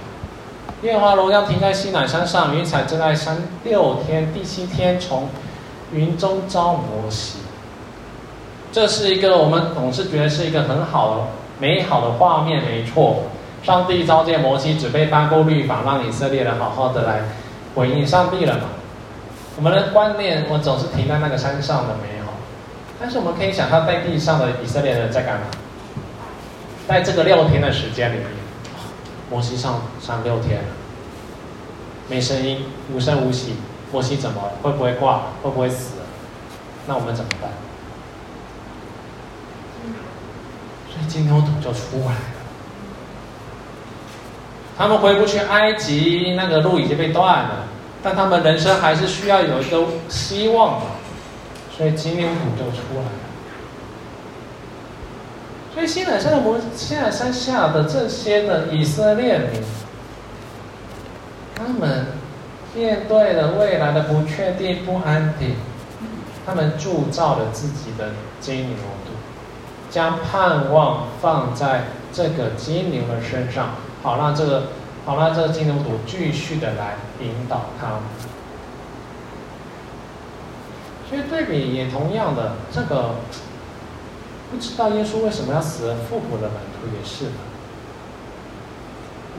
[0.83, 5.29] 耶和华荣耀停在西乃山上，云彩遮盖山六天，第七天从
[5.93, 7.39] 云中召摩西。
[8.73, 11.23] 这是一个我们总是觉得是一个很好的。
[11.59, 13.25] 美好的画面没错，
[13.63, 17.21] 上帝召见摩西，准备颁布律法，让以色列人好好的来
[17.75, 18.63] 回应上帝了嘛？
[19.57, 22.33] 我们的观念，我总是停在那个山上的美好，
[22.99, 25.49] 但是我们可以想象，在地上的以色列人在干嘛？
[26.89, 28.27] 在这个六天的时间里面，
[29.29, 30.61] 摩西上山六天，
[32.09, 33.57] 没声音，无声无息，
[33.93, 35.25] 摩西怎么会不会挂？
[35.43, 35.97] 会不会死？
[36.87, 37.51] 那我们怎么办？
[41.09, 42.41] 金牛犊就出来了，
[44.77, 47.65] 他们回不去埃及，那个路已经被断了，
[48.03, 50.87] 但他们人生还是需要有一个希望的，
[51.77, 53.11] 所以金牛犊就出来了。
[55.73, 59.63] 所以西乃山的摩，西乃山下的这些的以色列民，
[61.55, 62.07] 他们
[62.75, 65.55] 面对了未来的不确定、不安定，
[66.45, 68.11] 他们铸造了自己的
[68.41, 68.77] 金牛。
[69.91, 73.71] 将盼望放在这个金牛的身上，
[74.03, 74.63] 好让这个，
[75.05, 78.03] 好让这个金牛犊继续的来引导他们。
[81.09, 83.17] 所以对比也同样的，这个
[84.51, 87.33] 不知道耶稣为什么要死而复活的门徒也是的，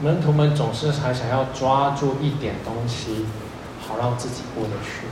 [0.02, 3.24] 门徒们总是还想要抓住一点东西，
[3.88, 5.06] 好让自己过得去。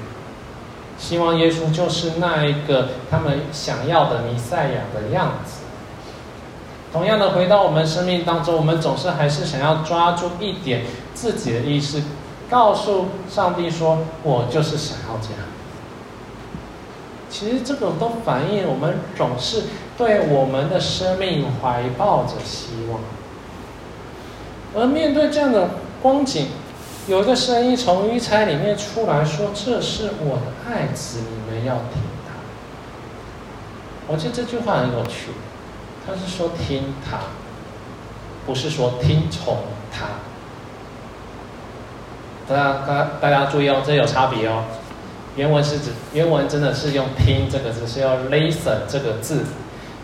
[1.00, 5.62] 希望耶稣就是那一个他们想要的弥赛亚的样子。
[6.92, 10.84] 同样的，回到我们生命当中，我们总是还是想要抓住一点
[11.14, 12.02] 自己的意识，
[12.50, 15.40] 告诉上帝说：“我就是想要这样。”
[17.30, 19.62] 其实这种都反映我们总是
[19.96, 23.00] 对我们的生命怀抱着希望。
[24.74, 25.70] 而面对这样的
[26.02, 26.48] 光景，
[27.06, 32.34] 有一个声音从鱼槽里面出来说：“这是我的爱子，你们要听他。”
[34.06, 35.30] 我觉得这句话很有趣，
[36.06, 37.18] 他是说听他，
[38.46, 39.58] 不是说听从
[39.90, 40.06] 他。
[42.48, 44.64] 大家大家大家注意哦，这有差别哦。
[45.36, 49.44] 原文是指原文真的是用“听”这个字，是用 “listen” 这个字。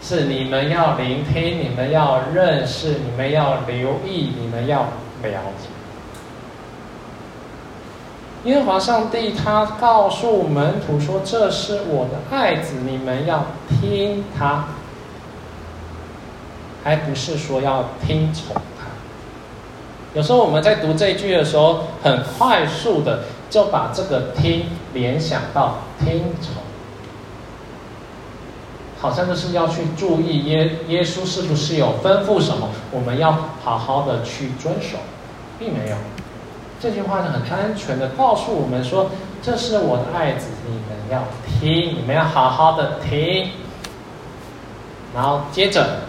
[0.01, 4.83] 是你们要聆听，你们要认识，你们要留意，你们要
[5.23, 5.69] 了解。
[8.47, 14.67] 耶和华上帝他告诉门徒说：“这是我的爱子，你们要听他。”
[16.85, 18.87] 还不是说要听从他。
[20.15, 26.63] 有时候我们在读这一句的时候，很快速的就把这个“听”联想到听从。
[29.01, 33.33] 好像就是要去注意耶耶稣是不是有吩咐什么，我们要
[33.65, 34.99] 好好的去遵守，
[35.59, 35.97] 并没有。
[36.87, 39.11] 这句话呢，很单纯的告诉我们说，
[39.43, 43.51] 这是我的爱子，你们要听，你们要好好的听。
[45.13, 46.03] 然后接着，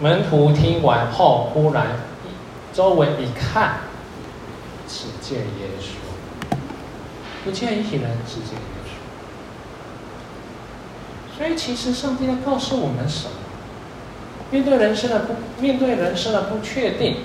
[0.00, 1.86] 门徒听完后，忽然
[2.72, 3.74] 周围一看，
[4.88, 6.56] 只见耶稣，
[7.44, 8.60] 不见一人，只见耶
[11.36, 11.38] 稣。
[11.38, 13.34] 所以，其实上帝在告诉我们什么？
[14.50, 17.18] 面对人生的不，面对人生的不确定，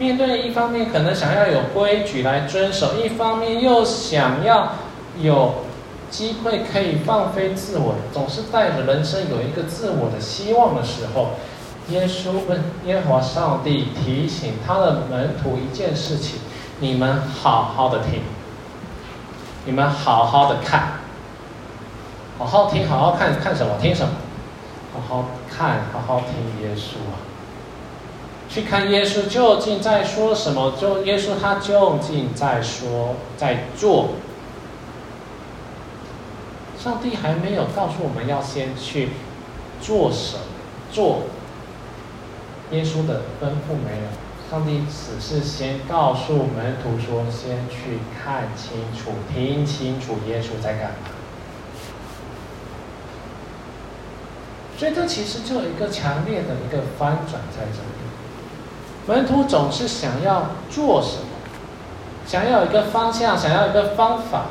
[0.00, 4.72] 面对一方面可能想要有规矩来遵守，一方面又想要
[5.20, 5.56] 有
[6.10, 11.32] 机会可以放飞自我，总是带着人生有一个自我的希望的时候，
[11.90, 16.40] 耶稣问耶和华上帝提醒他的门徒一件事情：
[16.78, 18.22] 你们好好的听，
[19.66, 20.92] 你们好好的看。
[22.38, 23.74] 好好听，好好看，看什么？
[23.78, 24.14] 听什么？
[24.94, 27.29] 好好看，好好听耶稣啊！
[28.52, 30.74] 去看耶稣究竟在说什么？
[30.80, 34.08] 就耶稣他究竟在说，在做？
[36.76, 39.10] 上帝还没有告诉我们要先去
[39.80, 40.42] 做什么？
[40.90, 41.22] 做
[42.72, 44.50] 耶稣的吩咐没有？
[44.50, 50.96] 上帝只是先告诉门徒说：先去看清楚，听清楚耶稣在干嘛。
[54.76, 57.99] 所以这其实就有一个强烈的一个翻转在这里。
[59.06, 61.24] 门徒总是想要做什么，
[62.26, 64.46] 想要一个方向，想要一个方法。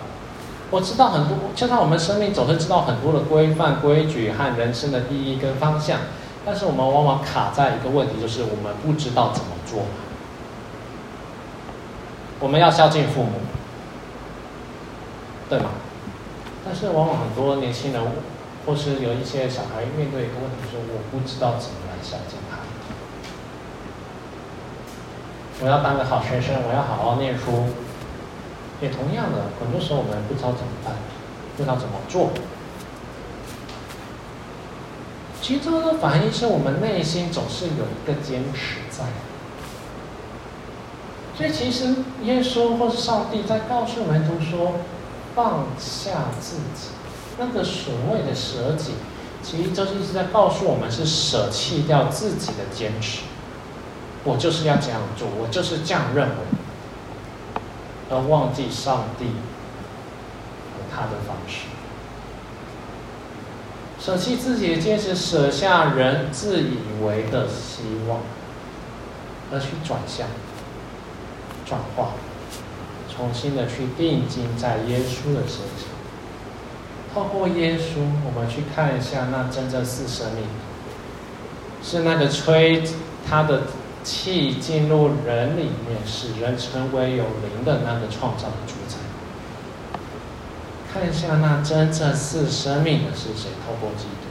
[0.71, 5.99] 我知道很多，就像我们生命总是知道很多的规范、规矩和人生的意义跟方向，
[6.45, 9.85] 但是我们往往卡在一个问题，就是我们不知道怎么做。
[12.39, 13.33] 我们要孝敬父母，
[15.49, 15.71] 对吗？
[16.65, 18.01] 但是往往很多年轻人。
[18.65, 22.57] 或是有一些小孩面对一个问题，说我不知道怎么来孝敬他。
[25.61, 27.65] 我要当个好学生，我要好好念书。
[28.81, 30.93] 也同样的，很多时候我们不知道怎么办，
[31.57, 32.29] 不知道怎么做。
[35.41, 39.03] 其实这个反应是我们内心总是有一个坚持在。
[41.35, 44.75] 所以其实耶稣或是上帝在告诉门徒说，
[45.35, 46.91] 放下自己。
[47.37, 48.93] 那个所谓的舍己，
[49.41, 53.23] 其实就是一直在告诉我们，是舍弃掉自己的坚持。
[54.29, 56.35] 我就是要这样做，我就是这样认为，
[58.11, 61.65] 而忘记上帝和他的方式。
[63.99, 68.19] 舍弃自己的坚持，舍下人自以为的希望，
[69.51, 70.27] 而去转向、
[71.65, 72.11] 转化，
[73.13, 75.89] 重新的去定睛在耶稣的身上。
[77.13, 80.45] 透过耶稣，我们去看一下那真正是生命，
[81.83, 82.83] 是那个吹
[83.27, 83.63] 他的
[84.03, 88.97] 气进入人里面，使人成为有灵的那个创造的主宰。
[90.91, 93.49] 看一下那真正是生命的是谁？
[93.65, 94.25] 透过基督，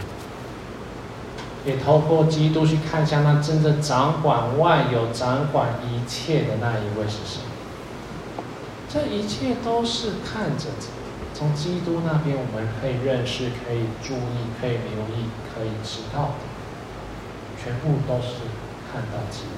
[1.65, 7.41] 也透过基督去看一下那真正掌管万有、掌管一切的那一位是谁？
[8.89, 10.65] 这一切都是看着。
[11.35, 16.43] 从基督那边，我们可以认识、可以注意、可以留意、可以知道的，
[17.63, 18.51] 全部都是
[18.91, 19.58] 看到基督。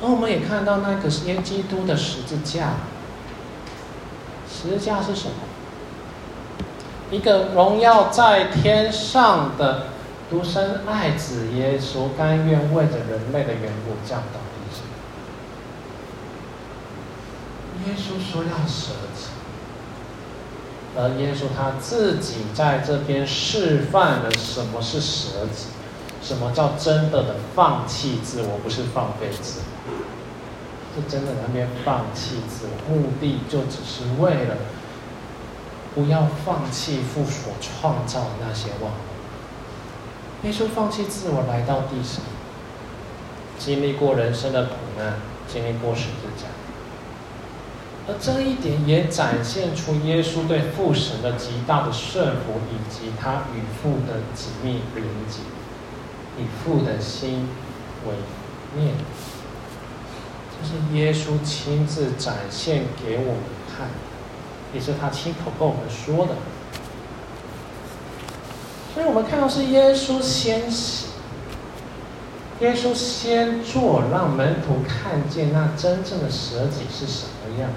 [0.00, 2.74] 而我们也看到那个是耶基督的十字架。
[4.50, 5.34] 十字架是什么？
[7.10, 9.86] 一个荣耀在天上的
[10.28, 14.82] 独生爱子耶稣，甘愿为着人类的缘故降到地上。
[17.86, 19.28] 耶稣说要舍己，
[20.96, 25.68] 而耶稣他自己在这边示范了什么是舍己，
[26.20, 29.77] 什么叫真的的放弃自我，不是放飞自我，
[30.98, 34.56] 是真的那边放弃自我，目的就只是为了
[35.94, 40.46] 不要放弃父所创造的那些万物。
[40.46, 42.22] 耶稣放弃自我来到地上，
[43.58, 45.14] 经历过人生的苦难，
[45.46, 46.46] 经历过十字架。
[48.06, 55.40] 而这一点也展现出耶稣对父神的极大的顺服，以及他与父的紧密连接，
[56.38, 57.48] 以父的心
[58.06, 58.14] 为
[58.76, 58.94] 念。
[60.60, 63.42] 这是耶稣亲自展现给我们
[63.76, 63.88] 看，
[64.74, 66.34] 也是他亲口跟我们说的。
[68.92, 71.10] 所以我们看到是耶稣先行，
[72.60, 77.70] 耶稣先做，让门徒看见那真正的舍己是什么样。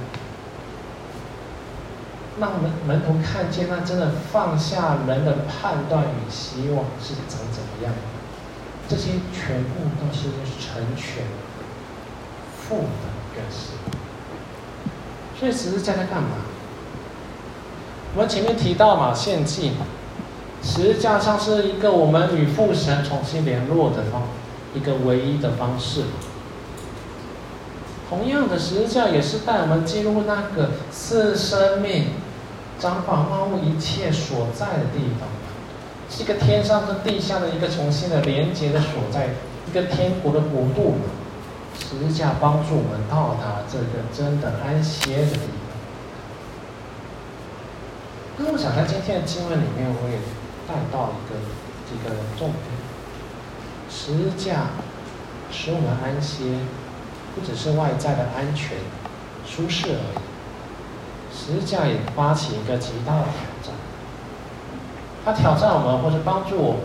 [2.39, 7.93] 让门门徒看见，那真的放下人的判断与希望是长怎么样？
[8.89, 10.29] 这些全部都是
[10.59, 11.23] 成全
[12.72, 13.76] 父的个性。
[15.38, 16.30] 所以十字架在干嘛？
[18.15, 19.74] 我们前面提到嘛，献祭，
[20.63, 24.24] 十字架上是一个我们与父神重新联络的方，
[24.74, 26.03] 一个唯一的方式。
[28.09, 32.05] 同样的，十字架也是带我们进入那个赐生命。
[32.80, 35.30] 掌管万物一切所在的地方，
[36.09, 39.30] 是一个天上跟地下的一个重新的连接的所在，
[39.69, 40.95] 一个天国的国度。
[41.91, 45.75] 十字架帮助我们到达这个真的安歇的地方。
[48.37, 50.15] 那我想在今天的经文里面，我也
[50.65, 51.35] 带到一个
[51.91, 52.63] 一个重点：
[53.89, 54.67] 十字架
[55.51, 56.59] 使我们安歇，
[57.35, 58.77] 不只是外在的安全、
[59.45, 61.35] 舒适而已。
[61.35, 63.75] 十字架也发起一个极大的挑战，
[65.25, 66.81] 他挑战我们，或者帮助我们，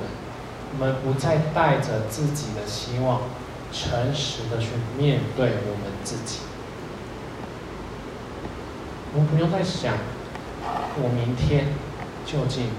[0.72, 3.20] 我们不再带着自己的希望，
[3.76, 6.38] 诚实的去面对我们自己。
[9.12, 9.94] 我们不用再想，
[10.96, 11.66] 我明天
[12.24, 12.70] 究竟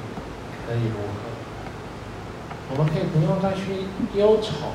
[0.65, 1.29] 可以如何？
[2.71, 3.85] 我们可以不用再去
[4.19, 4.73] 忧愁，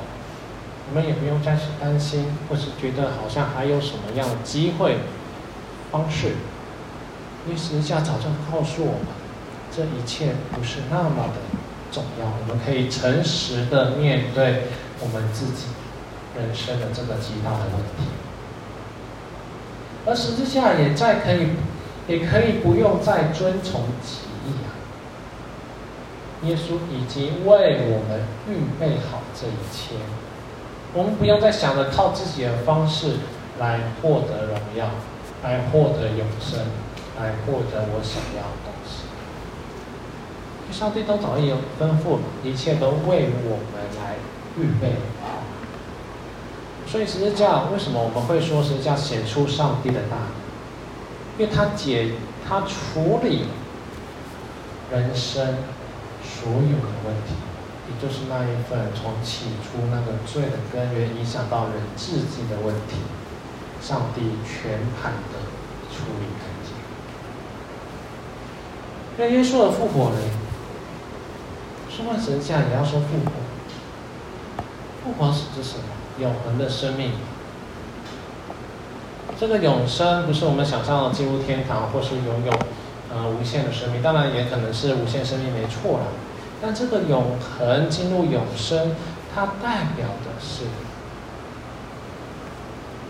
[0.89, 4.99] 我们也不用再去担心，或是觉得好像还有什么样的机会、
[5.91, 6.35] 方式。
[7.45, 9.07] 因为十字架早就告诉我们，
[9.69, 11.41] 这一切不是那么的
[11.91, 12.25] 重要。
[12.25, 14.63] 我们可以诚实的面对
[15.01, 15.67] 我们自己
[16.35, 18.11] 人生的这个极大的问题，
[20.05, 21.49] 而十字架也再可以，
[22.07, 24.73] 也可以不用再遵从己意啊。
[26.43, 29.95] 耶稣已经为我们预备好这一切，
[30.93, 33.17] 我们不用再想着靠自己的方式
[33.59, 34.89] 来获得荣耀，
[35.43, 36.59] 来获得永生。
[37.15, 39.05] 来获得我想要的东西，
[40.75, 44.15] 上帝都早已有吩咐，一切都为我们来
[44.57, 44.95] 预备。
[46.93, 50.29] 所以十字架为什么我们会说十字架显出上帝的大？
[51.39, 52.11] 因为它解，
[52.47, 53.47] 它处理
[54.91, 55.57] 人生
[56.23, 57.33] 所有的问题，
[57.89, 62.97] 也就是那一份从起初那个罪的根源影响到人自己的问题，
[63.81, 65.39] 上帝全盘的
[65.89, 66.75] 处理干净。
[69.17, 70.17] 那耶稣的复活呢？
[71.89, 73.31] 说完十字架也要说复活。
[75.03, 75.85] 复活是指什么？
[76.19, 77.11] 永恒的生命。
[79.39, 82.51] 这个永生不是我们想象的进入天堂，或是拥有
[83.13, 86.05] 呃无限的生命，当然也可能是无限生命没错了。
[86.61, 88.95] 但这个永恒进入永生，
[89.33, 90.63] 它代表的是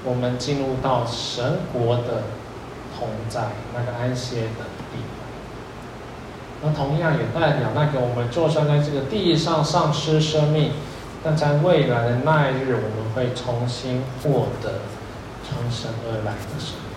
[0.04, 2.24] 我们进入到神国的
[2.98, 6.64] 同在，那个安歇的地方。
[6.64, 10.72] 那同样也代表那个我们就算在这个地上丧失生命，
[11.24, 14.82] 但在未来的那一日，我们会重新获得
[15.48, 16.94] 从神而来的生命。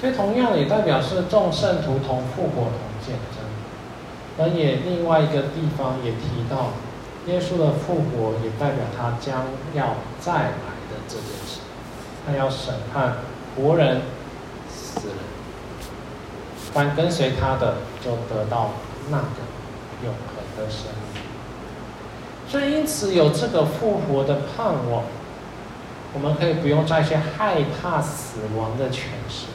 [0.00, 3.44] 所以同样也代表是众圣徒同复活同见证。
[4.40, 6.70] 而也另外一个地方也提到，
[7.26, 9.44] 耶稣的复活也代表他将
[9.74, 11.60] 要再来的这件事，
[12.24, 13.16] 他要审判
[13.56, 14.02] 活人、
[14.72, 15.16] 死人。
[16.72, 18.70] 凡跟随他的，就得到
[19.10, 19.42] 那个
[20.04, 21.07] 永恒的生命。
[22.50, 25.04] 所以，因此有这个复活的盼望，
[26.14, 29.46] 我们可以不用再去害怕死亡的权势。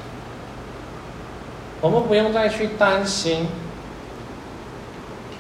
[1.82, 3.48] 我们不用再去担心，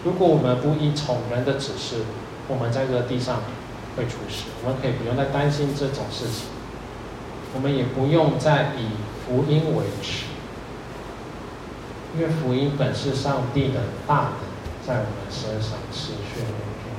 [0.03, 1.97] 如果我们不依从人的指示，
[2.47, 3.41] 我们在这个地上
[3.95, 4.45] 会出事。
[4.63, 6.47] 我们可以不用再担心这种事情。
[7.53, 8.89] 我们也不用再以
[9.23, 10.25] 福音为耻。
[12.15, 16.92] 因为福音本是上帝的大能，在我们身上持续运作。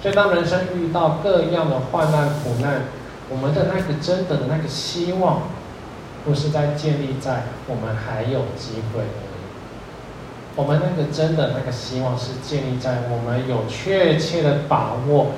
[0.00, 2.82] 所以当人生遇到各样的患难苦难，
[3.28, 5.42] 我们的那个真的那个希望，
[6.24, 9.28] 不是在建立在我们还有机会而已。
[10.54, 15.32] 我们那个真的那个希望，是建立在我们有确切的把握，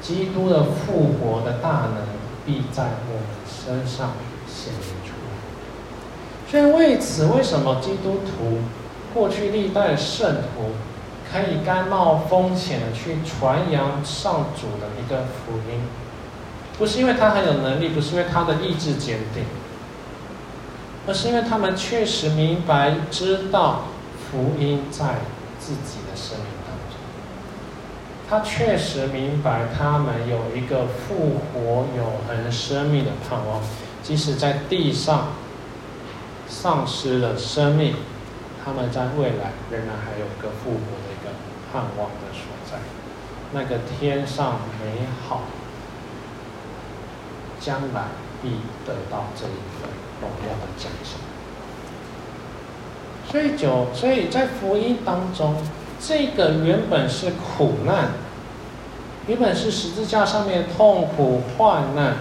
[0.00, 2.06] 基督的复活的大能
[2.46, 4.12] 必在我们身上
[4.46, 6.50] 显明出来。
[6.50, 8.58] 所以为此，为什么基督徒
[9.12, 10.72] 过去历代圣徒
[11.32, 15.80] 可以甘冒风险的去传扬上主的一个福音？
[16.78, 19.44] 不是因为他很有能力，不是因为他的意志坚定，
[21.06, 23.84] 而是因为他们确实明白知道
[24.30, 25.16] 福音在
[25.60, 26.98] 自己的生命当中。
[28.28, 33.60] 他确实明白他们有一个复活永恒生命的盼望，
[34.02, 35.28] 即使在地上
[36.48, 37.94] 丧失了生命，
[38.64, 41.03] 他们在未来仍然还有个复活
[41.74, 42.78] 盼望的所在，
[43.52, 45.42] 那个天上美好。
[47.60, 48.02] 将来
[48.42, 48.50] 必
[48.86, 49.88] 得到这一份
[50.20, 51.18] 荣耀的奖赏。
[53.30, 55.56] 所以就，所以在福音当中，
[55.98, 58.10] 这个原本是苦难，
[59.26, 62.16] 原本是十字架上面痛苦患难，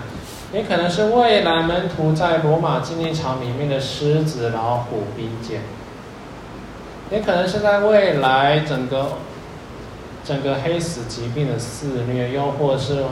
[0.54, 5.60] 也可能是未来门徒在罗马竞技场里面的狮子、老虎逼剑，
[7.12, 9.18] 也可能是在未来整个
[10.26, 13.06] 整个黑死疾病的肆虐，又或是。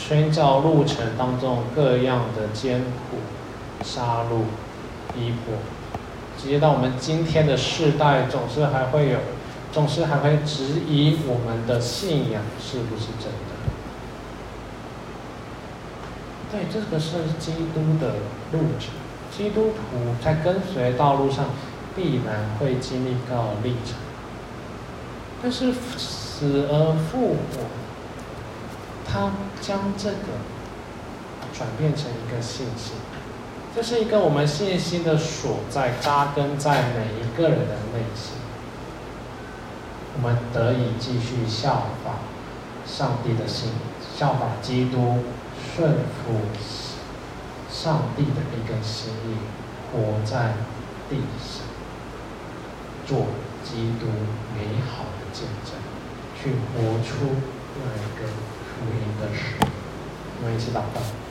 [0.00, 3.16] 宣教路程当中各样的艰苦、
[3.82, 4.42] 杀戮、
[5.12, 5.56] 逼迫，
[6.40, 9.18] 直接到我们今天的世代，总是还会有，
[9.72, 13.58] 总是还会质疑我们的信仰是不是真的。
[16.52, 18.14] 对，这个是基督的
[18.52, 18.90] 路程，
[19.36, 21.46] 基督徒在跟随道路上
[21.96, 23.96] 必然会经历到历程，
[25.42, 25.72] 但是
[26.38, 27.66] 死而复活。
[29.04, 30.38] 他将这个
[31.52, 32.92] 转变成一个信心，
[33.74, 38.34] 这是一个我们信心的所在，扎根在每一个人的内心。
[40.14, 42.18] 我们得以继续效法
[42.86, 43.70] 上帝的心，
[44.16, 45.18] 效法基督，
[45.74, 46.34] 顺服
[47.70, 49.36] 上帝的一个心意，
[49.90, 50.54] 活在
[51.08, 51.64] 地上，
[53.06, 53.26] 做
[53.64, 54.06] 基督
[54.54, 55.67] 美好的见证，
[56.42, 57.36] 去活出
[57.82, 58.28] 那一个。
[58.78, 59.56] 福音的事，
[60.40, 61.27] 我们一起祷告。